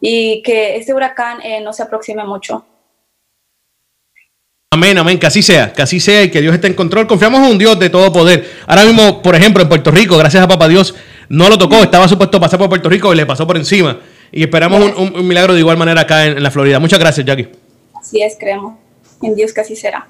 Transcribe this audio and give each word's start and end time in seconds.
y 0.00 0.42
que 0.42 0.76
este 0.76 0.94
huracán 0.94 1.40
eh, 1.42 1.60
no 1.60 1.72
se 1.72 1.82
aproxime 1.82 2.24
mucho. 2.24 2.64
Amén, 4.70 4.98
amén, 4.98 5.18
que 5.18 5.26
así 5.26 5.42
sea, 5.42 5.72
que 5.72 5.82
así 5.82 5.98
sea 5.98 6.24
y 6.24 6.30
que 6.30 6.40
Dios 6.42 6.54
esté 6.54 6.66
en 6.66 6.74
control. 6.74 7.06
Confiamos 7.06 7.40
en 7.40 7.52
un 7.52 7.58
Dios 7.58 7.78
de 7.78 7.88
todo 7.88 8.12
poder. 8.12 8.48
Ahora 8.66 8.84
mismo, 8.84 9.22
por 9.22 9.34
ejemplo, 9.34 9.62
en 9.62 9.68
Puerto 9.68 9.90
Rico, 9.90 10.16
gracias 10.18 10.42
a 10.42 10.46
Papá 10.46 10.68
Dios, 10.68 10.94
no 11.28 11.48
lo 11.48 11.56
tocó, 11.56 11.76
estaba 11.76 12.06
supuesto 12.06 12.38
pasar 12.38 12.58
por 12.58 12.68
Puerto 12.68 12.88
Rico 12.88 13.12
y 13.12 13.16
le 13.16 13.24
pasó 13.24 13.46
por 13.46 13.56
encima. 13.56 13.98
Y 14.30 14.42
esperamos 14.42 14.94
un, 14.96 15.26
milagro 15.26 15.54
de 15.54 15.60
igual 15.60 15.78
manera 15.78 16.02
acá 16.02 16.26
en, 16.26 16.42
la 16.42 16.50
Florida. 16.50 16.78
Muchas 16.78 16.98
gracias, 16.98 17.24
Jackie. 17.24 17.48
Así 17.98 18.22
es, 18.22 18.36
creemos 18.38 18.74
en 19.22 19.34
Dios 19.34 19.52
que 19.52 19.62
así 19.62 19.74
será. 19.74 20.06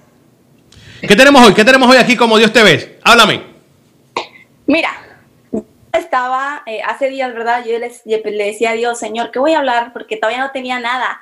¿Qué 1.01 1.15
tenemos 1.15 1.47
hoy? 1.47 1.55
¿Qué 1.55 1.65
tenemos 1.65 1.89
hoy 1.89 1.97
aquí 1.97 2.17
como 2.17 2.37
Dios 2.37 2.53
te 2.53 2.63
ve? 2.63 2.99
Háblame. 3.05 3.43
Mira, 4.67 4.91
estaba 5.99 6.63
eh, 6.67 6.81
hace 6.85 7.09
días, 7.09 7.33
¿verdad? 7.35 7.65
Yo 7.65 7.79
le 7.79 8.45
decía 8.45 8.71
a 8.71 8.75
Dios, 8.75 8.99
Señor, 8.99 9.31
¿qué 9.31 9.39
voy 9.39 9.55
a 9.55 9.59
hablar? 9.59 9.93
Porque 9.93 10.17
todavía 10.17 10.43
no 10.43 10.51
tenía 10.51 10.81
nada. 10.81 11.21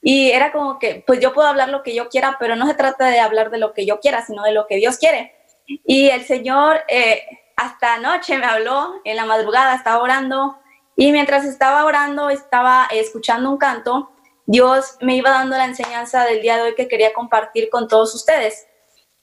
Y 0.00 0.30
era 0.30 0.50
como 0.50 0.78
que, 0.78 1.04
pues 1.06 1.20
yo 1.20 1.32
puedo 1.32 1.46
hablar 1.46 1.68
lo 1.68 1.82
que 1.82 1.94
yo 1.94 2.08
quiera, 2.08 2.36
pero 2.40 2.56
no 2.56 2.66
se 2.66 2.74
trata 2.74 3.06
de 3.06 3.20
hablar 3.20 3.50
de 3.50 3.58
lo 3.58 3.72
que 3.72 3.86
yo 3.86 4.00
quiera, 4.00 4.24
sino 4.24 4.42
de 4.42 4.52
lo 4.52 4.66
que 4.66 4.76
Dios 4.76 4.98
quiere. 4.98 5.34
Y 5.66 6.08
el 6.08 6.24
Señor 6.24 6.80
eh, 6.88 7.22
hasta 7.56 7.94
anoche 7.94 8.36
me 8.36 8.46
habló, 8.46 9.00
en 9.04 9.16
la 9.16 9.24
madrugada 9.24 9.76
estaba 9.76 10.02
orando, 10.02 10.58
y 10.96 11.12
mientras 11.12 11.44
estaba 11.44 11.84
orando, 11.84 12.30
estaba 12.30 12.88
escuchando 12.90 13.48
un 13.50 13.58
canto, 13.58 14.10
Dios 14.46 14.96
me 15.00 15.16
iba 15.16 15.30
dando 15.30 15.56
la 15.56 15.66
enseñanza 15.66 16.24
del 16.24 16.42
día 16.42 16.56
de 16.56 16.62
hoy 16.62 16.74
que 16.74 16.88
quería 16.88 17.12
compartir 17.12 17.70
con 17.70 17.86
todos 17.86 18.14
ustedes. 18.14 18.66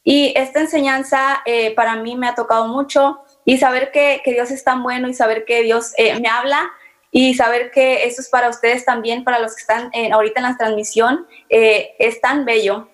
Y 0.03 0.33
esta 0.35 0.61
enseñanza 0.61 1.41
eh, 1.45 1.75
para 1.75 1.95
mí 1.95 2.15
me 2.15 2.27
ha 2.27 2.35
tocado 2.35 2.67
mucho 2.67 3.19
y 3.49 3.57
saber 3.57 3.91
que, 3.91 4.21
Dios 4.25 4.51
es 4.51 4.63
tan 4.63 4.83
bueno 4.83 5.07
y 5.07 5.15
saber 5.15 5.43
que 5.43 5.63
Dios 5.63 5.93
eh, 5.97 6.19
me 6.19 6.29
habla 6.29 6.71
y 7.09 7.33
saber 7.33 7.71
que 7.71 8.05
eso 8.05 8.21
es 8.21 8.29
para 8.29 8.47
ustedes 8.47 8.85
también, 8.85 9.23
para 9.23 9.39
los 9.39 9.55
que 9.55 9.61
están 9.61 9.89
eh, 9.91 10.11
ahorita 10.11 10.39
en 10.39 10.45
la 10.45 10.55
transmisión, 10.55 11.25
eh, 11.49 11.95
es 11.97 12.21
tan 12.21 12.45
bello. 12.45 12.89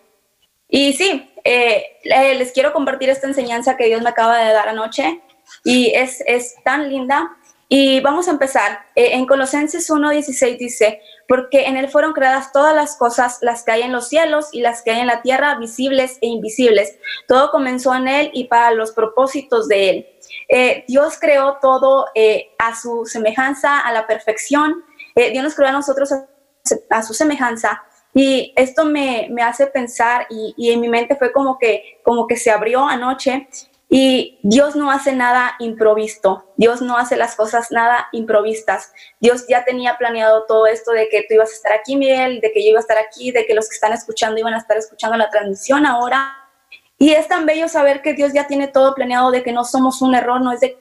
Y 0.69 0.93
sí, 0.93 1.29
eh, 1.43 1.97
les 2.37 2.53
quiero 2.53 2.71
compartir 2.71 3.09
esta 3.09 3.27
enseñanza 3.27 3.75
que 3.75 3.87
Dios 3.87 4.01
me 4.01 4.07
acaba 4.07 4.37
de 4.37 4.53
dar 4.53 4.69
anoche 4.69 5.21
y 5.65 5.91
es, 5.93 6.23
es 6.25 6.55
tan 6.63 6.89
linda. 6.89 7.35
Y 7.67 7.99
vamos 7.99 8.29
a 8.29 8.31
empezar. 8.31 8.85
en 8.95 9.25
Colosenses 9.25 9.89
1.16 9.89 10.57
dice, 10.57 11.01
porque 11.27 11.65
en 11.65 11.75
Él 11.75 11.89
fueron 11.89 12.13
creadas 12.13 12.53
todas 12.53 12.73
las 12.73 12.95
cosas, 12.95 13.39
las 13.41 13.63
que 13.63 13.71
hay 13.73 13.81
en 13.81 13.91
los 13.91 14.07
cielos 14.07 14.47
y 14.53 14.61
las 14.61 14.83
que 14.83 14.91
hay 14.91 15.01
en 15.01 15.07
la 15.07 15.21
tierra, 15.21 15.55
visibles 15.55 16.17
e 16.21 16.27
invisibles. 16.27 16.97
Todo 17.27 17.51
comenzó 17.51 17.93
en 17.93 18.07
Él 18.07 18.29
y 18.33 18.45
para 18.45 18.71
los 18.71 18.93
propósitos 18.93 19.67
de 19.67 19.89
Él 19.89 20.14
eh, 20.49 20.85
Dios 20.87 21.17
creó 21.19 21.57
todo 21.61 22.07
eh, 22.15 22.51
a 22.59 22.75
su 22.75 23.05
semejanza, 23.05 23.79
a 23.79 23.91
la 23.91 24.07
perfección. 24.07 24.83
Eh, 25.15 25.31
Dios 25.31 25.43
nos 25.43 25.55
creó 25.55 25.69
a 25.69 25.73
nosotros 25.73 26.09
a, 26.89 27.03
su 27.03 27.13
semejanza. 27.13 27.83
Y 28.13 28.53
esto 28.55 28.85
me, 28.85 29.29
hace 29.43 29.67
pensar 29.67 30.25
y, 30.29 30.71
en 30.71 30.79
mi 30.79 30.87
mente 30.87 31.15
fue 31.15 31.33
como 31.33 31.57
que, 31.57 31.99
como 32.03 32.27
que 32.27 32.37
se 32.37 32.49
abrió 32.49 32.87
anoche 32.87 33.49
y 33.89 34.39
Dios 34.41 34.75
no 34.75 34.89
hace 34.89 35.13
nada 35.13 35.55
improvisto, 35.59 36.51
Dios 36.57 36.81
no 36.81 36.97
hace 36.97 37.15
las 37.15 37.35
cosas 37.35 37.71
nada 37.71 38.07
improvistas. 38.11 38.91
Dios 39.19 39.45
ya 39.47 39.63
tenía 39.63 39.97
planeado 39.97 40.45
todo 40.47 40.65
esto 40.65 40.91
de 40.91 41.07
que 41.09 41.21
tú 41.27 41.35
ibas 41.35 41.51
a 41.51 41.55
estar 41.55 41.71
aquí, 41.73 41.95
Miguel, 41.95 42.41
de 42.41 42.51
que 42.51 42.63
yo 42.63 42.71
iba 42.71 42.79
a 42.79 42.81
estar 42.81 42.97
aquí, 42.97 43.31
de 43.31 43.45
que 43.45 43.53
los 43.53 43.69
que 43.69 43.75
están 43.75 43.93
escuchando 43.93 44.39
iban 44.39 44.53
a 44.53 44.57
estar 44.57 44.77
escuchando 44.77 45.17
la 45.17 45.29
transmisión 45.29 45.85
ahora. 45.85 46.44
Y 46.97 47.11
es 47.11 47.27
tan 47.27 47.45
bello 47.45 47.67
saber 47.67 48.01
que 48.01 48.13
Dios 48.13 48.33
ya 48.33 48.47
tiene 48.47 48.67
todo 48.67 48.95
planeado, 48.95 49.31
de 49.31 49.43
que 49.43 49.51
no 49.51 49.63
somos 49.63 50.01
un 50.01 50.15
error, 50.15 50.41
no 50.41 50.51
es 50.51 50.59
de 50.61 50.77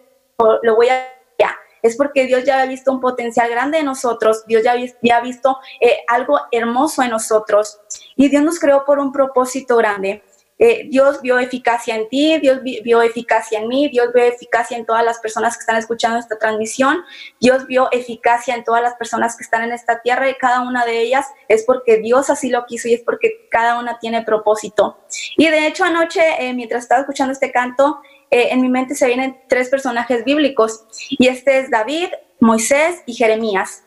lo 0.63 0.77
voy 0.77 0.89
a 0.89 1.07
ya. 1.39 1.57
Es 1.83 1.97
porque 1.97 2.27
Dios 2.27 2.45
ya 2.45 2.61
ha 2.61 2.67
visto 2.67 2.93
un 2.93 3.01
potencial 3.01 3.51
grande 3.51 3.79
en 3.79 3.85
nosotros, 3.87 4.45
Dios 4.47 4.63
ya, 4.63 4.75
ya 5.03 5.17
ha 5.17 5.21
visto 5.21 5.59
eh, 5.81 5.99
algo 6.09 6.41
hermoso 6.51 7.03
en 7.03 7.11
nosotros 7.11 7.79
y 8.17 8.29
Dios 8.29 8.43
nos 8.43 8.59
creó 8.59 8.85
por 8.85 8.99
un 8.99 9.13
propósito 9.13 9.77
grande. 9.77 10.23
Eh, 10.59 10.87
Dios 10.89 11.21
vio 11.21 11.39
eficacia 11.39 11.97
en 11.97 12.09
ti, 12.09 12.39
Dios 12.39 12.63
vio 12.63 13.03
eficacia 13.03 13.59
en 13.59 13.67
mí, 13.67 13.89
Dios 13.89 14.13
vio 14.13 14.23
eficacia 14.23 14.77
en 14.77 14.87
todas 14.87 15.05
las 15.05 15.19
personas 15.19 15.57
que 15.57 15.61
están 15.61 15.77
escuchando 15.77 16.19
esta 16.19 16.39
transmisión, 16.39 17.03
Dios 17.41 17.67
vio 17.67 17.89
eficacia 17.91 18.55
en 18.55 18.63
todas 18.63 18.81
las 18.81 18.95
personas 18.95 19.37
que 19.37 19.43
están 19.43 19.65
en 19.65 19.73
esta 19.73 20.01
tierra 20.01 20.31
y 20.31 20.35
cada 20.35 20.61
una 20.61 20.85
de 20.85 21.01
ellas 21.01 21.27
es 21.49 21.65
porque 21.65 21.99
Dios 21.99 22.31
así 22.31 22.51
lo 22.51 22.67
quiso 22.67 22.89
y 22.89 22.95
es 22.95 23.03
porque 23.03 23.49
cada 23.51 23.79
una 23.79 23.99
tiene 23.99 24.23
propósito. 24.23 24.99
Y 25.37 25.49
de 25.49 25.67
hecho 25.67 25.85
anoche, 25.85 26.23
eh, 26.39 26.55
mientras 26.55 26.85
estaba 26.85 27.01
escuchando 27.01 27.33
este 27.33 27.51
canto, 27.51 28.01
eh, 28.31 28.49
en 28.51 28.63
mi 28.63 28.69
mente 28.69 28.95
se 28.95 29.09
vienen 29.09 29.41
tres 29.49 29.69
personajes 29.69 30.25
bíblicos 30.25 30.85
y 31.11 31.27
este 31.27 31.59
es 31.59 31.71
David, 31.71 32.09
Moisés 32.39 33.03
y 33.07 33.15
Jeremías. 33.15 33.85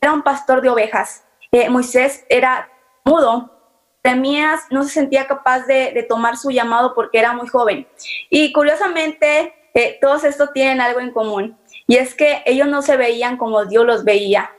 Era 0.00 0.12
un 0.12 0.22
pastor 0.22 0.60
de 0.60 0.70
ovejas. 0.70 1.22
Moisés 1.68 2.24
era 2.30 2.72
mudo, 3.04 3.61
Jeremías 4.04 4.62
no 4.70 4.82
se 4.82 4.90
sentía 4.90 5.26
capaz 5.26 5.66
de, 5.66 6.04
tomar 6.08 6.36
su 6.36 6.50
llamado 6.50 6.92
porque 6.94 7.18
era 7.18 7.32
muy 7.32 7.46
joven. 7.48 7.86
Y 8.30 8.52
curiosamente, 8.52 9.54
eh, 9.74 9.98
todos 10.00 10.24
estos 10.24 10.52
tienen 10.52 10.80
algo 10.80 11.00
en 11.00 11.12
común, 11.12 11.56
y 11.86 11.96
es 11.96 12.14
que 12.14 12.42
ellos 12.46 12.68
no 12.68 12.82
se 12.82 12.96
veían 12.96 13.36
como 13.36 13.64
Dios 13.64 13.86
los 13.86 14.04
veía. 14.04 14.50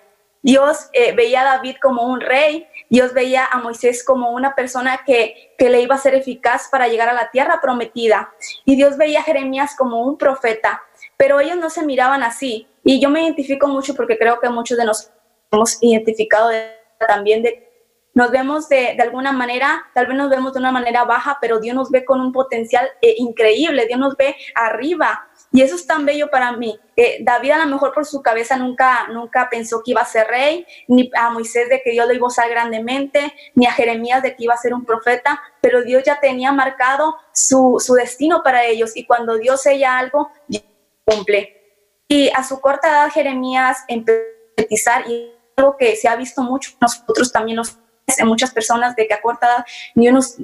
Dios 0.42 0.90
eh, 0.94 1.14
veía 1.14 1.42
a 1.42 1.56
David 1.56 1.78
como 1.82 2.03
un 2.03 2.20
rey, 2.20 2.68
Dios 2.90 3.14
veía 3.14 3.46
a 3.46 3.59
Moisés 3.59 4.03
como 4.03 4.32
una 4.32 4.56
persona 4.56 5.02
que, 5.06 5.53
que 5.58 5.70
le 5.70 5.82
iba 5.82 5.96
a 5.96 6.00
ser 6.00 6.16
eficaz 6.16 6.68
para 6.70 6.88
llegar 6.88 7.09
a 7.09 7.14
la 7.14 7.32
tierra 7.32 7.59
prometida, 7.62 8.34
y 8.66 8.76
Dios 8.76 8.98
veía 8.98 9.20
a 9.20 9.24
Jeremías 9.24 9.76
como 9.78 10.06
un 10.06 10.18
profeta, 10.18 10.82
pero 11.18 11.40
ellos 11.40 11.58
no 11.58 11.70
se 11.70 11.86
miraban 11.86 12.24
así. 12.24 12.68
Y 12.84 13.00
yo 13.02 13.09
me 13.09 13.24
identifico 13.24 13.68
mucho 13.68 13.96
porque 13.96 14.18
creo 14.18 14.40
que 14.40 14.50
muchos 14.50 14.78
de 14.78 14.86
nosotros 14.86 15.18
hemos 15.52 15.82
identificado 15.82 16.50
también 17.08 17.44
de 17.44 17.72
nos 18.13 18.29
vemos 18.29 18.69
de, 18.69 18.96
alguna 19.00 19.31
manera, 19.31 19.85
tal 19.94 20.06
vez 20.06 20.16
nos 20.16 20.29
vemos 20.29 20.53
de 20.53 20.59
una 20.59 20.72
manera 20.72 21.03
baja, 21.03 21.40
pero 21.41 21.59
Dios 21.59 21.75
nos 21.75 21.90
ve 21.90 22.06
con 22.06 22.22
un 22.22 22.31
potencial 22.31 22.88
eh, 23.01 23.16
increíble, 23.18 23.88
Dios 23.88 24.00
nos 24.00 24.16
ve 24.16 24.35
arriba. 24.53 25.28
Y 25.51 25.62
eso 25.62 25.75
es 25.75 25.85
tan 25.85 26.06
bello 26.06 26.29
para 26.29 26.52
mí. 26.52 26.79
Eh, 26.96 27.19
David 27.22 27.52
a 27.52 27.66
lo 27.66 27.68
mejor 27.68 27.94
por 27.94 28.06
su 28.06 28.22
cabeza 28.22 28.56
nunca, 28.56 29.07
nunca 29.09 29.50
pensó 29.50 29.81
que 29.84 29.91
iba 29.91 30.02
a 30.02 30.06
ser 30.06 30.28
rey, 30.28 30.66
ni 30.88 31.12
a 31.16 31.29
Moisés 31.31 31.69
de 31.69 31.81
que 31.84 31.91
Dios 31.91 32.07
lo 32.07 32.13
iba 32.13 32.25
a 32.25 32.28
usar 32.28 32.50
grandemente, 32.50 33.34
ni 33.56 33.66
a 33.66 33.72
Jeremías 33.72 34.22
de 34.22 34.35
que 34.35 34.44
iba 34.44 34.53
a 34.53 34.57
ser 34.57 34.73
un 34.73 34.85
profeta, 34.85 35.41
pero 35.62 35.84
Dios 35.84 36.03
ya 36.03 36.19
tenía 36.19 36.52
marcado 36.52 37.18
su, 37.34 37.78
su 37.79 37.94
destino 37.94 38.44
para 38.44 38.66
ellos. 38.66 38.96
Y 38.96 39.06
cuando 39.06 39.38
Dios 39.38 39.62
sella 39.62 39.97
algo, 39.97 40.31
cumple. 41.06 41.62
Y 42.07 42.29
a 42.35 42.44
su 42.44 42.62
corta 42.62 42.90
edad 42.90 43.12
Jeremías 43.12 43.84
empezó 43.88 44.19
a 44.19 44.56
profetizar 44.56 45.09
y 45.09 45.34
algo 45.56 45.78
que 45.78 45.96
se 45.96 46.07
ha 46.07 46.16
visto 46.16 46.41
mucho, 46.41 46.72
nosotros 46.79 47.31
también 47.31 47.57
los 47.57 47.78
en 48.19 48.28
muchas 48.28 48.51
personas 48.51 48.96
de 48.96 49.07
que 49.07 49.13
a 49.13 49.22
corta 49.22 49.47
edad 49.47 49.66
Dios 49.96 50.38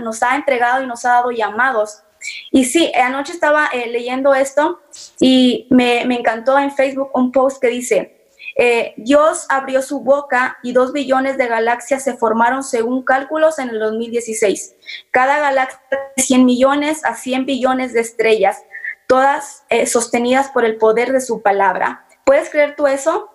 nos, 0.00 0.22
ha 0.22 0.36
entregado 0.36 0.82
y 0.82 0.86
nos 0.86 1.04
ha 1.04 1.10
dado 1.10 1.30
llamados. 1.30 2.02
Y 2.50 2.64
sí, 2.64 2.92
anoche 2.94 3.32
estaba 3.32 3.68
eh, 3.72 3.88
leyendo 3.88 4.34
esto 4.34 4.80
y 5.20 5.66
me, 5.70 6.04
me, 6.04 6.18
encantó 6.18 6.58
en 6.58 6.72
Facebook 6.72 7.10
un 7.14 7.30
post 7.30 7.60
que 7.60 7.68
dice, 7.68 8.26
eh, 8.56 8.94
Dios 8.96 9.46
abrió 9.48 9.82
su 9.82 10.00
boca 10.00 10.58
y 10.62 10.72
dos 10.72 10.92
billones 10.92 11.38
de 11.38 11.46
galaxias 11.46 12.02
se 12.02 12.16
formaron 12.16 12.64
según 12.64 13.04
cálculos 13.04 13.58
en 13.58 13.70
el 13.70 13.78
2016. 13.78 14.74
Cada 15.12 15.38
galaxia 15.38 15.80
de 16.16 16.22
100 16.22 16.44
millones 16.44 17.04
a 17.04 17.14
100 17.14 17.46
billones 17.46 17.92
de 17.92 18.00
estrellas, 18.00 18.64
todas 19.06 19.64
eh, 19.68 19.86
sostenidas 19.86 20.50
por 20.50 20.64
el 20.64 20.76
poder 20.76 21.12
de 21.12 21.20
su 21.20 21.40
palabra. 21.40 22.04
¿Puedes 22.24 22.50
creer 22.50 22.74
tú 22.76 22.86
eso? 22.86 23.30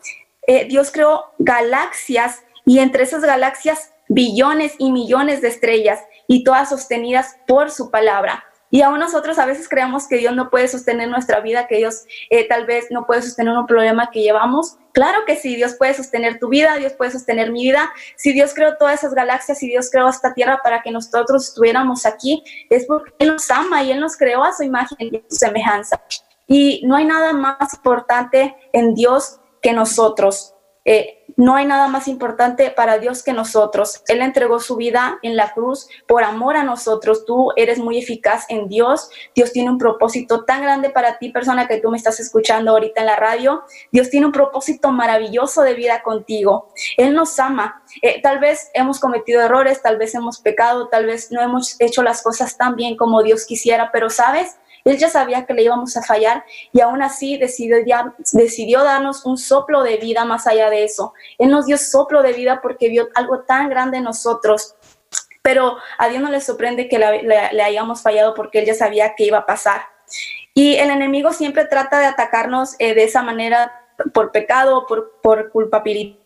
Dios 0.67 0.91
creó 0.91 1.31
galaxias 1.39 2.42
y 2.65 2.79
entre 2.79 3.03
esas 3.03 3.21
galaxias 3.21 3.93
billones 4.07 4.73
y 4.77 4.91
millones 4.91 5.41
de 5.41 5.47
estrellas 5.49 5.99
y 6.27 6.43
todas 6.43 6.69
sostenidas 6.69 7.37
por 7.47 7.71
su 7.71 7.89
palabra. 7.91 8.43
Y 8.73 8.81
aún 8.81 8.97
nosotros 8.97 9.37
a 9.37 9.45
veces 9.45 9.69
creemos 9.69 10.07
que 10.07 10.17
Dios 10.17 10.35
no 10.35 10.49
puede 10.49 10.67
sostener 10.67 11.07
nuestra 11.07 11.41
vida, 11.41 11.67
que 11.67 11.77
Dios 11.77 12.05
eh, 12.31 12.47
tal 12.47 12.65
vez 12.65 12.87
no 12.89 13.05
puede 13.05 13.21
sostener 13.21 13.55
un 13.55 13.67
problema 13.67 14.09
que 14.09 14.23
llevamos. 14.23 14.77
Claro 14.93 15.25
que 15.27 15.35
sí, 15.35 15.55
Dios 15.55 15.75
puede 15.75 15.93
sostener 15.93 16.39
tu 16.39 16.49
vida, 16.49 16.75
Dios 16.77 16.93
puede 16.93 17.11
sostener 17.11 17.51
mi 17.51 17.61
vida. 17.65 17.91
Si 18.15 18.33
Dios 18.33 18.51
creó 18.55 18.75
todas 18.77 18.95
esas 18.95 19.13
galaxias, 19.13 19.59
si 19.59 19.67
Dios 19.67 19.91
creó 19.91 20.09
esta 20.09 20.33
tierra 20.33 20.59
para 20.63 20.81
que 20.81 20.89
nosotros 20.89 21.49
estuviéramos 21.49 22.07
aquí, 22.07 22.43
es 22.71 22.87
porque 22.87 23.11
Él 23.19 23.33
nos 23.33 23.51
ama 23.51 23.83
y 23.83 23.91
Él 23.91 23.99
nos 23.99 24.17
creó 24.17 24.43
a 24.43 24.53
su 24.53 24.63
imagen 24.63 24.97
y 24.99 25.17
a 25.17 25.21
su 25.29 25.35
semejanza. 25.35 26.01
Y 26.47 26.81
no 26.87 26.95
hay 26.95 27.05
nada 27.05 27.31
más 27.31 27.75
importante 27.75 28.55
en 28.71 28.95
Dios 28.95 29.39
que 29.61 29.73
nosotros. 29.73 30.55
Eh, 30.83 31.22
no 31.35 31.55
hay 31.55 31.65
nada 31.65 31.87
más 31.87 32.07
importante 32.07 32.71
para 32.71 32.99
Dios 32.99 33.23
que 33.23 33.33
nosotros. 33.33 34.03
Él 34.07 34.21
entregó 34.21 34.59
su 34.59 34.75
vida 34.75 35.19
en 35.21 35.35
la 35.35 35.53
cruz 35.53 35.87
por 36.07 36.23
amor 36.23 36.55
a 36.55 36.63
nosotros. 36.63 37.25
Tú 37.25 37.51
eres 37.55 37.79
muy 37.79 37.97
eficaz 37.97 38.45
en 38.49 38.67
Dios. 38.67 39.09
Dios 39.35 39.51
tiene 39.51 39.69
un 39.69 39.77
propósito 39.77 40.45
tan 40.45 40.61
grande 40.61 40.89
para 40.89 41.17
ti, 41.17 41.29
persona 41.29 41.67
que 41.67 41.79
tú 41.79 41.89
me 41.89 41.97
estás 41.97 42.19
escuchando 42.19 42.71
ahorita 42.71 43.01
en 43.01 43.07
la 43.07 43.15
radio. 43.15 43.63
Dios 43.91 44.09
tiene 44.09 44.25
un 44.25 44.31
propósito 44.31 44.91
maravilloso 44.91 45.61
de 45.61 45.73
vida 45.73 46.03
contigo. 46.03 46.69
Él 46.97 47.13
nos 47.13 47.39
ama. 47.39 47.83
Eh, 48.01 48.21
tal 48.21 48.39
vez 48.39 48.69
hemos 48.73 48.99
cometido 48.99 49.41
errores, 49.41 49.81
tal 49.81 49.97
vez 49.97 50.15
hemos 50.15 50.39
pecado, 50.39 50.87
tal 50.89 51.05
vez 51.05 51.31
no 51.31 51.41
hemos 51.41 51.79
hecho 51.79 52.03
las 52.03 52.21
cosas 52.21 52.57
tan 52.57 52.75
bien 52.75 52.95
como 52.97 53.23
Dios 53.23 53.45
quisiera, 53.45 53.91
pero 53.91 54.09
sabes, 54.09 54.57
Él 54.85 54.97
ya 54.97 55.09
sabía 55.09 55.45
que 55.45 55.53
le 55.53 55.63
íbamos 55.63 55.95
a 55.95 56.03
fallar 56.03 56.43
y 56.71 56.81
aún 56.81 57.01
así 57.01 57.37
decidió, 57.37 58.83
darnos 58.83 59.25
un 59.25 59.37
soplo 59.37 59.83
de 59.83 59.97
vida 59.97 60.25
más 60.25 60.47
allá 60.47 60.69
de 60.69 60.83
eso. 60.83 61.13
Él 61.37 61.49
nos 61.49 61.65
dio 61.65 61.77
soplo 61.77 62.21
de 62.21 62.33
vida 62.33 62.61
porque 62.61 62.89
vio 62.89 63.09
algo 63.15 63.41
tan 63.41 63.69
grande 63.69 63.97
en 63.97 64.03
nosotros. 64.03 64.75
Pero 65.41 65.77
a 65.97 66.07
Dios 66.07 66.21
no 66.21 66.29
le 66.29 66.41
sorprende 66.41 66.87
que 66.87 66.99
le, 66.99 67.61
hayamos 67.61 68.01
fallado 68.01 68.33
porque 68.33 68.59
Él 68.59 68.65
ya 68.65 68.73
sabía 68.73 69.15
que 69.15 69.25
iba 69.25 69.39
a 69.39 69.45
pasar. 69.45 69.81
Y 70.53 70.75
el 70.75 70.89
enemigo 70.89 71.33
siempre 71.33 71.65
trata 71.65 71.99
de 71.99 72.05
atacarnos 72.05 72.75
eh, 72.79 72.93
de 72.93 73.03
esa 73.03 73.23
manera 73.23 73.71
por 74.13 74.31
pecado, 74.31 74.85
por, 74.85 75.19
por 75.21 75.49
culpabilidad 75.49 76.17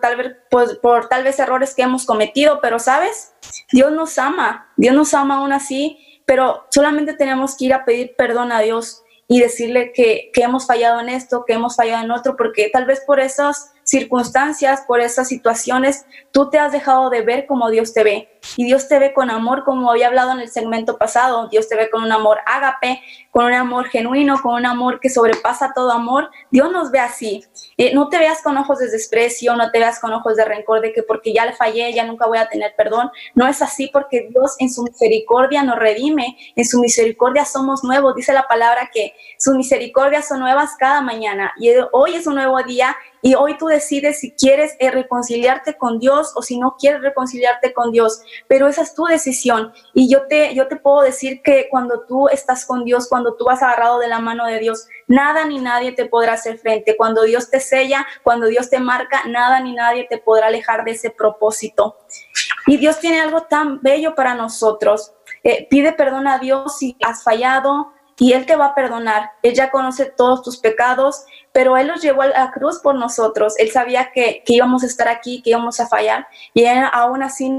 tal, 0.00 0.16
vez, 0.16 0.36
por, 0.50 0.80
por 0.80 1.08
tal 1.08 1.24
vez 1.24 1.38
errores 1.38 1.74
que 1.74 1.82
hemos 1.82 2.04
cometido, 2.04 2.60
pero 2.60 2.78
sabes, 2.78 3.34
Dios 3.70 3.92
nos 3.92 4.18
ama, 4.18 4.70
Dios 4.76 4.94
nos 4.94 5.14
ama 5.14 5.36
aún 5.36 5.52
así, 5.52 5.98
pero 6.24 6.64
solamente 6.70 7.14
tenemos 7.14 7.56
que 7.56 7.66
ir 7.66 7.74
a 7.74 7.84
pedir 7.84 8.14
perdón 8.16 8.52
a 8.52 8.60
Dios 8.60 9.02
y 9.28 9.40
decirle 9.40 9.92
que, 9.92 10.30
que 10.32 10.42
hemos 10.42 10.66
fallado 10.66 11.00
en 11.00 11.08
esto, 11.08 11.44
que 11.46 11.54
hemos 11.54 11.76
fallado 11.76 12.04
en 12.04 12.10
otro, 12.10 12.36
porque 12.36 12.68
tal 12.72 12.84
vez 12.84 13.00
por 13.06 13.20
esas 13.20 13.72
circunstancias, 13.84 14.84
por 14.86 15.00
esas 15.00 15.28
situaciones, 15.28 16.04
tú 16.32 16.50
te 16.50 16.58
has 16.58 16.72
dejado 16.72 17.10
de 17.10 17.22
ver 17.22 17.46
como 17.46 17.70
Dios 17.70 17.92
te 17.92 18.04
ve. 18.04 18.31
Y 18.56 18.64
Dios 18.64 18.88
te 18.88 18.98
ve 18.98 19.12
con 19.12 19.30
amor, 19.30 19.64
como 19.64 19.90
había 19.90 20.08
hablado 20.08 20.32
en 20.32 20.40
el 20.40 20.48
segmento 20.48 20.98
pasado. 20.98 21.48
Dios 21.48 21.68
te 21.68 21.76
ve 21.76 21.90
con 21.90 22.02
un 22.02 22.12
amor 22.12 22.38
ágape, 22.44 23.00
con 23.30 23.46
un 23.46 23.54
amor 23.54 23.88
genuino, 23.88 24.40
con 24.42 24.54
un 24.54 24.66
amor 24.66 25.00
que 25.00 25.08
sobrepasa 25.08 25.72
todo 25.74 25.90
amor. 25.90 26.30
Dios 26.50 26.70
nos 26.70 26.90
ve 26.90 26.98
así. 26.98 27.44
Eh, 27.76 27.94
no 27.94 28.08
te 28.08 28.18
veas 28.18 28.42
con 28.42 28.56
ojos 28.58 28.78
de 28.78 28.90
desprecio, 28.90 29.56
no 29.56 29.70
te 29.70 29.78
veas 29.78 30.00
con 30.00 30.12
ojos 30.12 30.36
de 30.36 30.44
rencor 30.44 30.80
de 30.80 30.92
que 30.92 31.02
porque 31.02 31.32
ya 31.32 31.46
le 31.46 31.52
fallé, 31.52 31.92
ya 31.92 32.04
nunca 32.04 32.26
voy 32.26 32.38
a 32.38 32.48
tener 32.48 32.74
perdón. 32.76 33.10
No 33.34 33.46
es 33.46 33.62
así 33.62 33.88
porque 33.92 34.28
Dios 34.30 34.56
en 34.58 34.70
su 34.70 34.82
misericordia 34.82 35.62
nos 35.62 35.78
redime, 35.78 36.36
en 36.56 36.64
su 36.64 36.80
misericordia 36.80 37.44
somos 37.44 37.84
nuevos. 37.84 38.14
Dice 38.14 38.32
la 38.32 38.46
palabra 38.48 38.90
que 38.92 39.14
sus 39.38 39.54
misericordias 39.54 40.28
son 40.28 40.40
nuevas 40.40 40.76
cada 40.78 41.00
mañana 41.00 41.52
y 41.58 41.70
hoy 41.92 42.14
es 42.16 42.26
un 42.26 42.34
nuevo 42.34 42.62
día 42.62 42.96
y 43.22 43.34
hoy 43.34 43.56
tú 43.56 43.66
decides 43.66 44.18
si 44.18 44.32
quieres 44.32 44.74
eh, 44.80 44.90
reconciliarte 44.90 45.78
con 45.78 46.00
Dios 46.00 46.32
o 46.34 46.42
si 46.42 46.58
no 46.58 46.76
quieres 46.76 47.02
reconciliarte 47.02 47.72
con 47.72 47.92
Dios, 47.92 48.20
pero 48.48 48.68
esa 48.68 48.82
es 48.82 48.94
tu 48.94 49.04
decisión. 49.04 49.72
Y 49.94 50.10
yo 50.10 50.26
te, 50.26 50.54
yo 50.54 50.68
te 50.68 50.76
puedo 50.76 51.02
decir 51.02 51.42
que 51.42 51.68
cuando 51.70 52.04
tú 52.06 52.28
estás 52.28 52.66
con 52.66 52.84
Dios, 52.84 53.08
cuando 53.08 53.34
tú 53.34 53.44
vas 53.44 53.62
agarrado 53.62 53.98
de 53.98 54.08
la 54.08 54.20
mano 54.20 54.46
de 54.46 54.58
Dios, 54.58 54.86
nada 55.06 55.44
ni 55.44 55.58
nadie 55.58 55.92
te 55.92 56.06
podrá 56.06 56.34
hacer 56.34 56.58
frente. 56.58 56.96
Cuando 56.96 57.22
Dios 57.22 57.50
te 57.50 57.60
sella, 57.60 58.06
cuando 58.22 58.46
Dios 58.46 58.70
te 58.70 58.80
marca, 58.80 59.22
nada 59.26 59.60
ni 59.60 59.74
nadie 59.74 60.06
te 60.08 60.18
podrá 60.18 60.46
alejar 60.48 60.84
de 60.84 60.92
ese 60.92 61.10
propósito. 61.10 61.98
Y 62.66 62.76
Dios 62.76 62.98
tiene 63.00 63.20
algo 63.20 63.42
tan 63.42 63.80
bello 63.80 64.14
para 64.14 64.34
nosotros. 64.34 65.12
Eh, 65.42 65.66
pide 65.68 65.92
perdón 65.92 66.28
a 66.28 66.38
Dios 66.38 66.78
si 66.78 66.96
has 67.02 67.22
fallado, 67.24 67.92
y 68.18 68.34
Él 68.34 68.46
te 68.46 68.54
va 68.56 68.66
a 68.66 68.74
perdonar. 68.74 69.32
Él 69.42 69.54
ya 69.54 69.70
conoce 69.70 70.06
todos 70.06 70.42
tus 70.42 70.58
pecados, 70.58 71.24
pero 71.50 71.76
Él 71.76 71.88
los 71.88 72.02
llevó 72.02 72.22
a 72.22 72.28
la 72.28 72.50
cruz 72.52 72.78
por 72.78 72.94
nosotros. 72.94 73.58
Él 73.58 73.70
sabía 73.72 74.12
que, 74.12 74.44
íbamos 74.46 74.84
a 74.84 74.86
estar 74.86 75.08
aquí, 75.08 75.42
que 75.42 75.50
íbamos 75.50 75.80
a 75.80 75.88
fallar, 75.88 76.26
y 76.54 76.64
Él 76.64 76.84
aún 76.92 77.22
así 77.22 77.50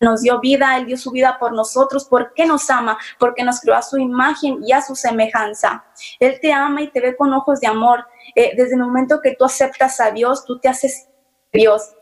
nos 0.00 0.22
dio 0.22 0.40
vida, 0.40 0.76
Él 0.76 0.86
dio 0.86 0.96
su 0.96 1.10
vida 1.10 1.38
por 1.38 1.52
nosotros. 1.52 2.04
¿Por 2.04 2.32
qué 2.34 2.46
nos 2.46 2.68
ama? 2.70 2.98
Porque 3.18 3.42
nos 3.42 3.60
creó 3.60 3.76
a 3.76 3.82
su 3.82 3.98
imagen 3.98 4.58
y 4.64 4.72
a 4.72 4.82
su 4.82 4.94
semejanza. 4.94 5.84
Él 6.20 6.38
te 6.40 6.52
ama 6.52 6.82
y 6.82 6.88
te 6.88 7.00
ve 7.00 7.16
con 7.16 7.32
ojos 7.32 7.60
de 7.60 7.66
amor. 7.66 8.06
Eh, 8.34 8.52
desde 8.56 8.74
el 8.74 8.82
momento 8.82 9.20
que 9.22 9.34
tú 9.34 9.44
aceptas 9.44 10.00
a 10.00 10.10
Dios, 10.10 10.44
tú 10.44 10.58
te 10.58 10.68
haces 10.68 11.08
Dios. 11.52 11.94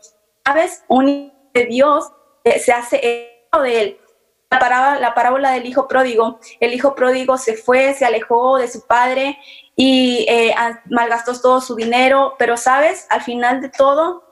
¿Sabes? 0.45 0.83
Un 0.87 1.33
de 1.53 1.65
Dios 1.65 2.11
eh, 2.43 2.59
se 2.59 2.71
hace 2.71 2.97
de 3.63 3.81
Él 3.81 3.99
la 4.51 4.59
parábola, 4.59 4.99
la 4.99 5.13
parábola 5.13 5.51
del 5.51 5.65
hijo 5.65 5.87
pródigo. 5.87 6.39
El 6.59 6.73
hijo 6.73 6.95
pródigo 6.95 7.37
se 7.37 7.55
fue, 7.55 7.93
se 7.93 8.05
alejó 8.05 8.57
de 8.57 8.67
su 8.67 8.85
padre 8.85 9.37
y 9.75 10.25
eh, 10.29 10.53
malgastó 10.89 11.39
todo 11.39 11.61
su 11.61 11.75
dinero, 11.75 12.35
pero 12.39 12.57
sabes, 12.57 13.07
al 13.09 13.21
final 13.21 13.61
de 13.61 13.69
todo, 13.69 14.23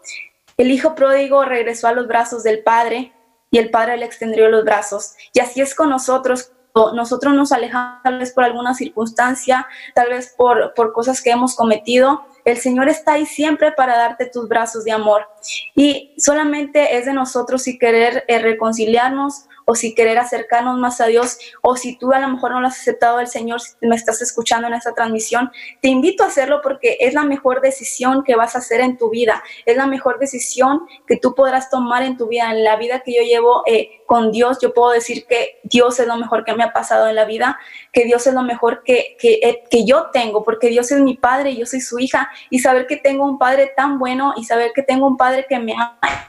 el 0.58 0.72
hijo 0.72 0.96
pródigo 0.96 1.44
regresó 1.44 1.88
a 1.88 1.94
los 1.94 2.08
brazos 2.08 2.44
del 2.44 2.64
padre 2.64 3.12
y 3.54 3.60
el 3.60 3.70
padre 3.70 3.98
le 3.98 4.06
extendió 4.06 4.50
los 4.50 4.66
brazos. 4.66 5.14
Y 5.32 5.40
así 5.40 5.62
es 5.62 5.76
con 5.76 5.92
nosotros. 5.92 6.52
Nosotros 6.74 7.36
nos 7.36 7.52
alejamos 7.52 8.02
tal 8.02 8.18
vez 8.18 8.34
por 8.34 8.44
alguna 8.44 8.74
circunstancia, 8.74 9.68
tal 9.94 10.10
vez 10.10 10.34
por, 10.36 10.74
por 10.74 10.92
cosas 10.92 11.22
que 11.22 11.30
hemos 11.30 11.56
cometido. 11.56 12.26
El 12.46 12.58
Señor 12.58 12.90
está 12.90 13.14
ahí 13.14 13.28
siempre 13.28 13.72
para 13.72 13.96
darte 13.96 14.26
tus 14.26 14.50
brazos 14.50 14.86
de 14.86 14.92
amor. 14.92 15.28
Y 15.76 16.16
solamente 16.18 16.98
es 16.98 17.06
de 17.06 17.14
nosotros 17.14 17.62
si 17.62 17.78
querer 17.78 18.26
eh, 18.28 18.40
reconciliarnos 18.40 19.46
o 19.66 19.76
si 19.76 19.96
querer 19.96 20.18
acercarnos 20.18 20.78
más 20.78 21.02
a 21.02 21.08
Dios, 21.08 21.38
o 21.62 21.76
si 21.76 21.98
tú 21.98 22.12
a 22.12 22.20
lo 22.20 22.28
mejor 22.28 22.52
no 22.52 22.62
lo 22.62 22.68
has 22.68 22.80
aceptado 22.80 23.18
al 23.18 23.28
Señor, 23.28 23.62
si 23.62 23.74
me 23.82 23.96
estás 23.96 24.22
escuchando 24.22 24.68
en 24.68 24.74
esta 24.74 24.94
transmisión, 24.94 25.52
te 25.82 25.88
invito 25.88 26.24
a 26.24 26.28
hacerlo 26.28 26.62
porque 26.62 26.98
es 27.00 27.14
la 27.14 27.24
mejor 27.24 27.62
decisión 27.62 28.24
que 28.24 28.36
vas 28.36 28.56
a 28.56 28.60
hacer 28.60 28.82
en 28.82 28.98
tu 28.98 29.10
vida, 29.10 29.44
es 29.66 29.78
la 29.78 29.88
mejor 29.88 30.20
decisión 30.20 30.88
que 31.08 31.18
tú 31.18 31.36
podrás 31.36 31.70
tomar 31.70 32.04
en 32.04 32.18
tu 32.18 32.28
vida, 32.28 32.52
en 32.52 32.64
la 32.64 32.76
vida 32.76 33.02
que 33.02 33.16
yo 33.16 33.22
llevo 33.22 33.64
eh, 33.66 34.02
con 34.06 34.32
Dios, 34.32 34.58
yo 34.62 34.74
puedo 34.74 34.92
decir 34.92 35.26
que 35.28 35.60
Dios 35.64 36.00
es 36.00 36.08
lo 36.08 36.18
mejor 36.18 36.44
que 36.44 36.54
me 36.54 36.64
ha 36.64 36.74
pasado 36.74 37.08
en 37.08 37.16
la 37.16 37.26
vida, 37.26 37.58
que 37.92 38.06
Dios 38.06 38.28
es 38.28 38.34
lo 38.34 38.44
mejor 38.44 38.84
que, 38.84 39.16
que, 39.20 39.40
eh, 39.42 39.64
que 39.70 39.86
yo 39.86 40.10
tengo, 40.12 40.44
porque 40.44 40.68
Dios 40.68 40.92
es 40.92 41.00
mi 41.02 41.16
padre 41.16 41.52
y 41.52 41.58
yo 41.58 41.66
soy 41.66 41.82
su 41.82 42.00
hija, 42.00 42.30
y 42.50 42.60
saber 42.60 42.88
que 42.88 42.98
tengo 42.98 43.26
un 43.26 43.38
padre 43.38 43.72
tan 43.76 44.00
bueno 44.00 44.34
y 44.36 44.46
saber 44.46 44.72
que 44.74 44.84
tengo 44.84 45.08
un 45.08 45.18
padre 45.18 45.46
que 45.48 45.60
me, 45.60 45.76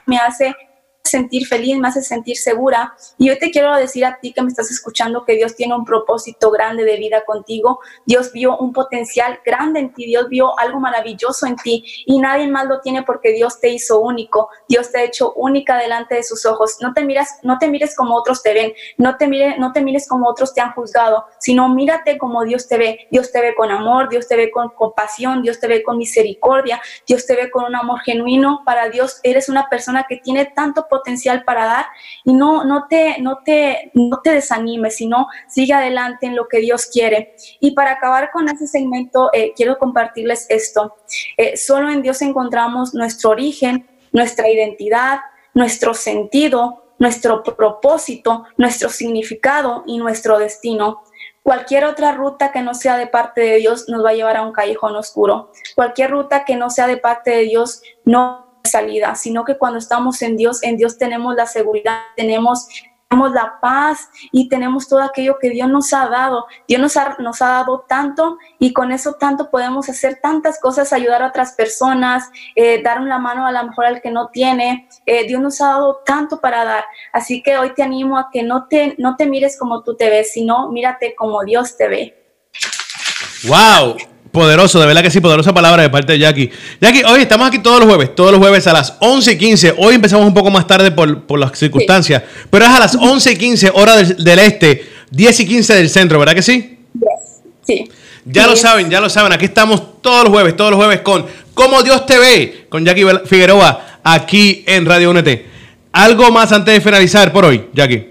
me 0.06 0.16
hace 0.18 0.54
sentir 1.04 1.46
feliz, 1.46 1.78
me 1.78 1.88
hace 1.88 2.02
sentir 2.02 2.36
segura. 2.36 2.94
Y 3.18 3.30
hoy 3.30 3.38
te 3.38 3.50
quiero 3.50 3.74
decir 3.76 4.04
a 4.04 4.18
ti 4.18 4.32
que 4.32 4.42
me 4.42 4.48
estás 4.48 4.70
escuchando 4.70 5.24
que 5.24 5.34
Dios 5.34 5.54
tiene 5.54 5.74
un 5.76 5.84
propósito 5.84 6.50
grande 6.50 6.84
de 6.84 6.96
vida 6.96 7.24
contigo. 7.24 7.80
Dios 8.06 8.32
vio 8.32 8.56
un 8.56 8.72
potencial 8.72 9.38
grande 9.44 9.80
en 9.80 9.92
ti, 9.92 10.06
Dios 10.06 10.28
vio 10.28 10.58
algo 10.58 10.80
maravilloso 10.80 11.46
en 11.46 11.56
ti 11.56 11.84
y 12.06 12.18
nadie 12.18 12.48
más 12.48 12.66
lo 12.66 12.80
tiene 12.80 13.02
porque 13.02 13.32
Dios 13.32 13.60
te 13.60 13.68
hizo 13.68 14.00
único. 14.00 14.48
Dios 14.68 14.90
te 14.90 14.98
ha 14.98 15.04
hecho 15.04 15.32
única 15.34 15.76
delante 15.76 16.16
de 16.16 16.22
sus 16.22 16.46
ojos. 16.46 16.78
No 16.80 16.92
te 16.94 17.04
miras, 17.04 17.38
no 17.42 17.58
te 17.58 17.68
mires 17.68 17.94
como 17.94 18.16
otros 18.16 18.42
te 18.42 18.54
ven, 18.54 18.72
no 18.96 19.16
te 19.16 19.28
mires, 19.28 19.58
no 19.58 19.72
te 19.72 19.82
mires 19.82 20.08
como 20.08 20.28
otros 20.28 20.54
te 20.54 20.62
han 20.62 20.72
juzgado, 20.72 21.26
sino 21.38 21.68
mírate 21.68 22.18
como 22.18 22.44
Dios 22.44 22.66
te 22.66 22.78
ve. 22.78 23.06
Dios 23.10 23.30
te 23.30 23.40
ve 23.40 23.54
con 23.54 23.70
amor, 23.70 24.08
Dios 24.08 24.26
te 24.26 24.36
ve 24.36 24.50
con 24.50 24.70
compasión, 24.70 25.42
Dios 25.42 25.60
te 25.60 25.68
ve 25.68 25.82
con 25.82 25.98
misericordia, 25.98 26.80
Dios 27.06 27.26
te 27.26 27.36
ve 27.36 27.50
con 27.50 27.64
un 27.64 27.76
amor 27.76 28.00
genuino. 28.00 28.62
Para 28.64 28.88
Dios 28.88 29.20
eres 29.22 29.48
una 29.48 29.68
persona 29.68 30.06
que 30.08 30.16
tiene 30.16 30.46
tanto 30.46 30.88
potencial 30.88 31.03
para 31.44 31.64
dar 31.64 31.86
y 32.24 32.32
no, 32.32 32.64
no, 32.64 32.86
te, 32.88 33.20
no, 33.20 33.38
te, 33.44 33.90
no 33.94 34.20
te 34.22 34.30
desanimes, 34.30 34.96
sino 34.96 35.26
sigue 35.48 35.72
adelante 35.72 36.26
en 36.26 36.36
lo 36.36 36.48
que 36.48 36.58
Dios 36.58 36.86
quiere. 36.86 37.34
Y 37.60 37.72
para 37.72 37.92
acabar 37.92 38.30
con 38.32 38.48
ese 38.48 38.66
segmento, 38.66 39.30
eh, 39.32 39.52
quiero 39.56 39.78
compartirles 39.78 40.46
esto. 40.48 40.96
Eh, 41.36 41.56
solo 41.56 41.90
en 41.90 42.02
Dios 42.02 42.22
encontramos 42.22 42.94
nuestro 42.94 43.30
origen, 43.30 43.88
nuestra 44.12 44.48
identidad, 44.48 45.20
nuestro 45.54 45.94
sentido, 45.94 46.84
nuestro 46.98 47.42
propósito, 47.42 48.44
nuestro 48.56 48.88
significado 48.88 49.84
y 49.86 49.98
nuestro 49.98 50.38
destino. 50.38 51.02
Cualquier 51.42 51.84
otra 51.84 52.12
ruta 52.12 52.52
que 52.52 52.62
no 52.62 52.74
sea 52.74 52.96
de 52.96 53.06
parte 53.06 53.42
de 53.42 53.56
Dios 53.56 53.88
nos 53.88 54.04
va 54.04 54.10
a 54.10 54.14
llevar 54.14 54.36
a 54.36 54.42
un 54.42 54.52
callejón 54.52 54.96
oscuro. 54.96 55.50
Cualquier 55.74 56.10
ruta 56.10 56.44
que 56.44 56.56
no 56.56 56.70
sea 56.70 56.86
de 56.86 56.96
parte 56.96 57.30
de 57.32 57.42
Dios 57.42 57.82
no 58.04 58.53
salida, 58.64 59.14
sino 59.14 59.44
que 59.44 59.58
cuando 59.58 59.78
estamos 59.78 60.20
en 60.22 60.36
Dios, 60.36 60.62
en 60.62 60.76
Dios 60.76 60.96
tenemos 60.96 61.34
la 61.34 61.46
seguridad, 61.46 61.98
tenemos, 62.16 62.66
tenemos 63.08 63.32
la 63.32 63.58
paz 63.60 64.08
y 64.32 64.48
tenemos 64.48 64.88
todo 64.88 65.02
aquello 65.02 65.36
que 65.38 65.50
Dios 65.50 65.68
nos 65.68 65.92
ha 65.92 66.08
dado. 66.08 66.46
Dios 66.66 66.80
nos 66.80 66.96
ha, 66.96 67.16
nos 67.18 67.42
ha 67.42 67.48
dado 67.48 67.84
tanto 67.86 68.38
y 68.58 68.72
con 68.72 68.90
eso 68.90 69.14
tanto 69.14 69.50
podemos 69.50 69.88
hacer 69.88 70.18
tantas 70.22 70.58
cosas, 70.58 70.92
ayudar 70.92 71.22
a 71.22 71.28
otras 71.28 71.52
personas, 71.52 72.30
eh, 72.56 72.82
dar 72.82 73.00
una 73.00 73.18
mano 73.18 73.46
a 73.46 73.52
lo 73.52 73.64
mejor 73.64 73.84
al 73.84 74.00
que 74.00 74.10
no 74.10 74.28
tiene. 74.30 74.88
Eh, 75.06 75.26
Dios 75.26 75.40
nos 75.40 75.60
ha 75.60 75.66
dado 75.66 76.02
tanto 76.04 76.40
para 76.40 76.64
dar. 76.64 76.84
Así 77.12 77.42
que 77.42 77.58
hoy 77.58 77.74
te 77.74 77.82
animo 77.82 78.18
a 78.18 78.30
que 78.32 78.42
no 78.42 78.66
te, 78.66 78.94
no 78.98 79.16
te 79.16 79.26
mires 79.26 79.58
como 79.58 79.82
tú 79.82 79.94
te 79.94 80.08
ves, 80.08 80.32
sino 80.32 80.70
mírate 80.70 81.14
como 81.14 81.44
Dios 81.44 81.76
te 81.76 81.88
ve. 81.88 82.20
¡Wow! 83.46 84.13
Poderoso, 84.34 84.80
de 84.80 84.86
verdad 84.86 85.00
que 85.00 85.12
sí, 85.12 85.20
poderosa 85.20 85.54
palabra 85.54 85.82
de 85.82 85.90
parte 85.90 86.14
de 86.14 86.18
Jackie. 86.18 86.50
Jackie, 86.80 87.04
hoy 87.04 87.20
estamos 87.20 87.46
aquí 87.46 87.60
todos 87.60 87.78
los 87.78 87.88
jueves, 87.88 88.16
todos 88.16 88.32
los 88.32 88.40
jueves 88.40 88.66
a 88.66 88.72
las 88.72 88.96
11 88.98 89.30
y 89.30 89.38
15. 89.38 89.74
Hoy 89.78 89.94
empezamos 89.94 90.26
un 90.26 90.34
poco 90.34 90.50
más 90.50 90.66
tarde 90.66 90.90
por, 90.90 91.38
las 91.38 91.56
circunstancias, 91.56 92.20
pero 92.50 92.64
es 92.64 92.70
a 92.72 92.80
las 92.80 92.96
11 92.96 93.30
y 93.30 93.36
15 93.36 93.70
hora 93.72 93.94
del, 93.94 94.38
este, 94.40 94.86
10 95.12 95.38
y 95.38 95.46
15 95.46 95.74
del 95.76 95.88
centro, 95.88 96.18
¿verdad 96.18 96.34
que 96.34 96.42
sí? 96.42 96.80
Sí. 97.64 97.88
Ya 98.24 98.48
lo 98.48 98.56
saben, 98.56 98.90
ya 98.90 99.00
lo 99.00 99.08
saben. 99.08 99.32
Aquí 99.32 99.44
estamos 99.44 100.02
todos 100.02 100.24
los 100.24 100.32
jueves, 100.32 100.56
todos 100.56 100.72
los 100.72 100.78
jueves 100.78 101.02
con 101.02 101.26
Como 101.54 101.84
Dios 101.84 102.04
te 102.04 102.18
ve, 102.18 102.66
con 102.68 102.84
Jackie 102.84 103.06
Figueroa, 103.26 104.00
aquí 104.02 104.64
en 104.66 104.84
Radio 104.84 105.10
UNT. 105.10 105.28
¿Algo 105.92 106.32
más 106.32 106.50
antes 106.50 106.74
de 106.74 106.80
finalizar 106.80 107.32
por 107.32 107.44
hoy, 107.44 107.68
Jackie? 107.72 108.10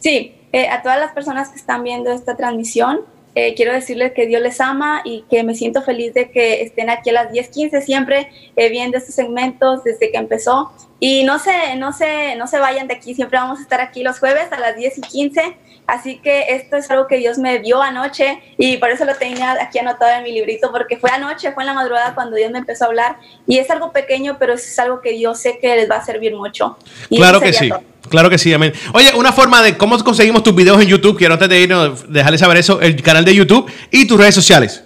Sí, 0.00 0.32
eh, 0.52 0.66
a 0.68 0.82
todas 0.82 0.98
las 0.98 1.12
personas 1.12 1.50
que 1.50 1.60
están 1.60 1.84
viendo 1.84 2.10
esta 2.10 2.36
transmisión, 2.36 3.02
eh, 3.40 3.54
quiero 3.54 3.72
decirles 3.72 4.14
que 4.14 4.26
Dios 4.26 4.42
les 4.42 4.60
ama 4.60 5.00
y 5.04 5.22
que 5.30 5.44
me 5.44 5.54
siento 5.54 5.80
feliz 5.80 6.12
de 6.12 6.28
que 6.32 6.60
estén 6.62 6.90
aquí 6.90 7.10
a 7.10 7.12
las 7.12 7.30
10:15 7.30 7.80
siempre 7.82 8.30
eh, 8.56 8.68
viendo 8.68 8.98
estos 8.98 9.14
segmentos 9.14 9.84
desde 9.84 10.10
que 10.10 10.18
empezó. 10.18 10.72
Y 10.98 11.22
no 11.22 11.38
se, 11.38 11.76
no, 11.76 11.92
se, 11.92 12.34
no 12.34 12.48
se 12.48 12.58
vayan 12.58 12.88
de 12.88 12.94
aquí, 12.94 13.14
siempre 13.14 13.38
vamos 13.38 13.60
a 13.60 13.62
estar 13.62 13.80
aquí 13.80 14.02
los 14.02 14.18
jueves 14.18 14.50
a 14.50 14.58
las 14.58 14.74
10 14.74 14.98
y 14.98 15.00
15. 15.02 15.56
Así 15.86 16.18
que 16.18 16.46
esto 16.48 16.76
es 16.76 16.90
algo 16.90 17.06
que 17.06 17.18
Dios 17.18 17.38
me 17.38 17.60
dio 17.60 17.80
anoche 17.80 18.42
y 18.58 18.76
por 18.78 18.90
eso 18.90 19.04
lo 19.04 19.14
tenía 19.14 19.52
aquí 19.62 19.78
anotado 19.78 20.18
en 20.18 20.24
mi 20.24 20.32
librito, 20.32 20.72
porque 20.72 20.96
fue 20.96 21.10
anoche, 21.10 21.52
fue 21.52 21.62
en 21.62 21.68
la 21.68 21.74
madrugada 21.74 22.16
cuando 22.16 22.34
Dios 22.34 22.50
me 22.50 22.58
empezó 22.58 22.86
a 22.86 22.88
hablar. 22.88 23.18
Y 23.46 23.58
es 23.58 23.70
algo 23.70 23.92
pequeño, 23.92 24.36
pero 24.40 24.54
es 24.54 24.78
algo 24.80 25.00
que 25.00 25.20
yo 25.20 25.36
sé 25.36 25.58
que 25.60 25.76
les 25.76 25.88
va 25.88 25.98
a 25.98 26.04
servir 26.04 26.34
mucho. 26.34 26.76
claro 27.08 27.40
que 27.40 27.52
sí. 27.52 27.70
Claro 28.08 28.30
que 28.30 28.38
sí, 28.38 28.52
amén. 28.52 28.72
Oye, 28.92 29.10
una 29.14 29.32
forma 29.32 29.62
de 29.62 29.76
cómo 29.76 29.98
conseguimos 30.02 30.42
tus 30.42 30.54
videos 30.54 30.80
en 30.80 30.88
YouTube, 30.88 31.16
quiero 31.16 31.34
antes 31.34 31.48
de 31.48 31.60
irnos, 31.60 32.10
dejarles 32.12 32.40
saber 32.40 32.56
eso, 32.56 32.80
el 32.80 33.00
canal 33.02 33.24
de 33.24 33.34
YouTube 33.34 33.70
y 33.90 34.06
tus 34.06 34.18
redes 34.18 34.34
sociales. 34.34 34.82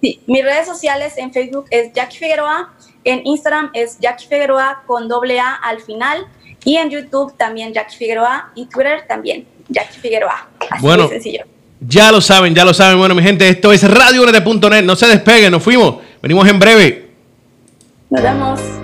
Sí, 0.00 0.20
mis 0.26 0.44
redes 0.44 0.66
sociales 0.66 1.14
en 1.16 1.32
Facebook 1.32 1.66
es 1.70 1.92
Jackie 1.94 2.18
Figueroa, 2.18 2.74
en 3.04 3.26
Instagram 3.26 3.70
es 3.74 3.98
Jackie 3.98 4.26
Figueroa 4.26 4.82
con 4.86 5.08
doble 5.08 5.40
A 5.40 5.54
al 5.54 5.80
final 5.80 6.26
y 6.64 6.76
en 6.76 6.90
YouTube 6.90 7.36
también 7.36 7.72
Jackie 7.72 7.96
Figueroa 7.96 8.50
y 8.54 8.66
Twitter 8.66 9.04
también 9.06 9.46
Jackie 9.68 9.98
Figueroa. 10.00 10.48
Así 10.70 10.82
bueno, 10.82 11.04
de 11.04 11.08
sencillo. 11.10 11.44
Ya 11.80 12.10
lo 12.10 12.20
saben, 12.20 12.54
ya 12.54 12.64
lo 12.64 12.72
saben. 12.72 12.98
Bueno, 12.98 13.14
mi 13.14 13.22
gente, 13.22 13.48
esto 13.48 13.72
es 13.72 13.82
RadioUNT.net. 13.88 14.82
No 14.84 14.96
se 14.96 15.06
despeguen, 15.06 15.52
nos 15.52 15.62
fuimos. 15.62 15.96
Venimos 16.22 16.48
en 16.48 16.58
breve. 16.58 17.10
Nos 18.10 18.22
vemos. 18.22 18.83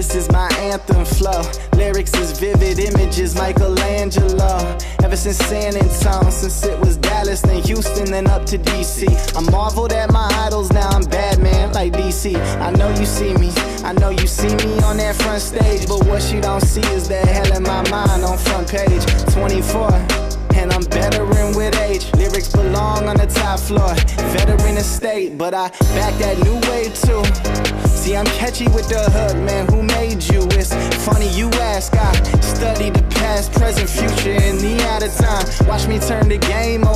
This 0.00 0.14
is 0.14 0.32
my 0.32 0.48
anthem 0.54 1.04
flow. 1.04 1.42
Lyrics 1.74 2.14
is 2.16 2.32
vivid 2.40 2.78
images, 2.78 3.34
Michelangelo. 3.34 4.78
Ever 5.04 5.14
since 5.14 5.36
San 5.36 5.76
Antonio, 5.76 6.30
since 6.30 6.64
it 6.64 6.80
was 6.80 6.96
Dallas, 6.96 7.42
then 7.42 7.62
Houston, 7.64 8.06
then 8.10 8.26
up 8.26 8.46
to 8.46 8.56
DC. 8.56 9.04
I 9.36 9.50
marveled 9.50 9.92
at 9.92 10.10
my 10.10 10.26
idols, 10.46 10.72
now 10.72 10.88
I'm 10.88 11.02
Batman 11.02 11.74
like 11.74 11.92
DC. 11.92 12.34
I 12.62 12.70
know 12.70 12.88
you 12.98 13.04
see 13.04 13.34
me, 13.34 13.50
I 13.84 13.92
know 13.92 14.08
you 14.08 14.26
see 14.26 14.48
me 14.48 14.78
on 14.84 14.96
that 14.96 15.16
front 15.16 15.42
stage, 15.42 15.86
but 15.86 16.06
what 16.06 16.32
you 16.32 16.40
don't 16.40 16.62
see 16.62 16.80
is 16.94 17.06
the 17.06 17.18
hell 17.18 17.54
in 17.54 17.62
my 17.64 17.86
mind 17.90 18.24
on 18.24 18.38
front 18.38 18.70
page. 18.70 19.04
24 19.34 19.90
and 20.54 20.72
I'm 20.72 20.82
veteran 20.82 21.54
with 21.54 21.76
age. 21.76 22.10
Lyrics 22.14 22.48
belong 22.48 23.06
on 23.06 23.18
the 23.18 23.26
top 23.26 23.60
floor, 23.60 23.94
veteran 24.32 24.78
estate, 24.78 25.36
but 25.36 25.52
I 25.52 25.68
back 25.92 26.14
that 26.20 26.38
new 26.42 26.56
wave 26.70 26.94
too. 26.94 27.89
See, 28.00 28.16
I'm 28.16 28.24
catchy 28.24 28.66
with 28.68 28.88
the 28.88 29.10
hook, 29.10 29.36
man. 29.44 29.68
Who 29.68 29.82
made 29.82 30.22
you? 30.24 30.48
It's 30.52 30.72
funny 31.04 31.28
you 31.36 31.50
ask. 31.60 31.92
I 31.94 32.14
study 32.40 32.88
the 32.88 33.02
past, 33.10 33.52
present, 33.52 33.90
future, 33.90 34.40
and 34.40 34.58
the 34.58 34.82
out 34.88 35.02
of 35.02 35.14
time. 35.16 35.68
Watch 35.68 35.86
me 35.86 35.98
turn 35.98 36.30
the 36.30 36.38
game 36.38 36.80
over. 36.80 36.88